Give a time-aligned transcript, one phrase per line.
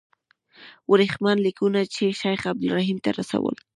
[0.91, 3.55] ورېښمین لیکونه یې شیخ عبدالرحیم ته رسول.